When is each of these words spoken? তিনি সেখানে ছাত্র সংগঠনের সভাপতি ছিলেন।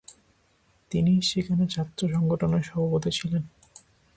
তিনি 0.91 1.13
সেখানে 1.21 1.63
ছাত্র 1.67 2.01
সংগঠনের 2.09 2.63
সভাপতি 2.63 3.11
ছিলেন। 3.11 3.43